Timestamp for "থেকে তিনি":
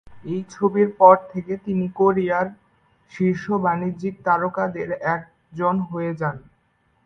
1.31-1.85